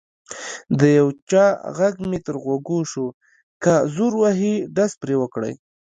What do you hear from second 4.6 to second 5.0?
ډز